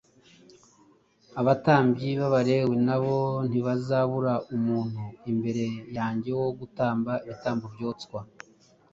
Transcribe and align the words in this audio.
abatambyi 1.39 2.09
b’Abalewi 2.19 2.75
na 2.87 2.97
bo 3.03 3.17
ntibazabura 3.49 4.33
umuntu 4.55 5.03
imbere 5.31 5.63
yanjye 5.97 6.29
wo 6.39 6.47
gutamba 6.59 7.11
ibitambo 7.25 7.65
byoswa, 7.75 8.19